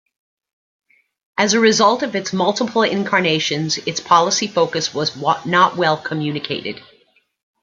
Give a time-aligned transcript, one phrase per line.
[1.37, 6.81] As a result of its multiple incarnations, its policy focus was not well communicated.